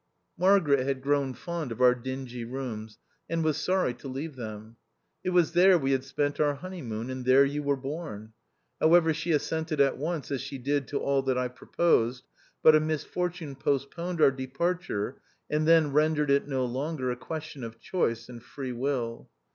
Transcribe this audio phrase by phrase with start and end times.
[0.35, 2.97] Margaret had grown fond of our dingy rooms,
[3.29, 4.77] and was sorry to leave them.
[5.23, 8.33] It was there we had spent our honeymoon, and there you were born.
[8.79, 12.25] However, she assented at once, as she did to all that I proposed;
[12.63, 17.79] but a misfortune postponed our departure, and then rendered it no longer a question of
[17.79, 19.29] choice and free will.